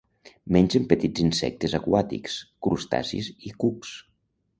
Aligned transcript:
Mengen 0.55 0.85
petits 0.93 1.21
insectes 1.23 1.75
aquàtics, 1.79 2.39
crustacis 2.69 3.29
i 3.51 3.55
cucs. 3.65 3.93